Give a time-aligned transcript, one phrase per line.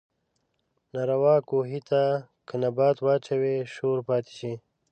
[0.91, 2.01] تاروۀ کوهي ته
[2.47, 4.53] کۀ نبات واچوې شور پاتې شي